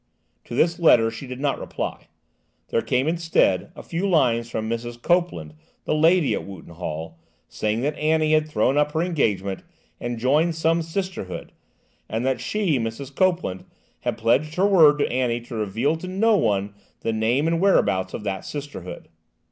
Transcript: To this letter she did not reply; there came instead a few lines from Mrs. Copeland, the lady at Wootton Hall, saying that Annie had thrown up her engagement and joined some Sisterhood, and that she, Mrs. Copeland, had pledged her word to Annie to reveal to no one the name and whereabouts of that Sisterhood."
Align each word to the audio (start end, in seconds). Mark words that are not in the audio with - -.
To 0.45 0.55
this 0.55 0.79
letter 0.79 1.11
she 1.11 1.27
did 1.27 1.39
not 1.39 1.59
reply; 1.59 2.07
there 2.69 2.81
came 2.81 3.07
instead 3.07 3.71
a 3.75 3.83
few 3.83 4.09
lines 4.09 4.49
from 4.49 4.67
Mrs. 4.67 4.99
Copeland, 4.99 5.53
the 5.85 5.93
lady 5.93 6.33
at 6.33 6.43
Wootton 6.43 6.73
Hall, 6.73 7.19
saying 7.47 7.81
that 7.81 7.95
Annie 7.99 8.33
had 8.33 8.49
thrown 8.49 8.79
up 8.79 8.93
her 8.93 9.03
engagement 9.03 9.61
and 9.99 10.17
joined 10.17 10.55
some 10.55 10.81
Sisterhood, 10.81 11.51
and 12.09 12.25
that 12.25 12.41
she, 12.41 12.79
Mrs. 12.79 13.13
Copeland, 13.13 13.63
had 13.99 14.17
pledged 14.17 14.55
her 14.55 14.65
word 14.65 14.97
to 14.97 15.07
Annie 15.11 15.41
to 15.41 15.53
reveal 15.53 15.95
to 15.97 16.07
no 16.07 16.35
one 16.35 16.73
the 17.01 17.13
name 17.13 17.45
and 17.45 17.61
whereabouts 17.61 18.15
of 18.15 18.23
that 18.23 18.43
Sisterhood." 18.43 19.07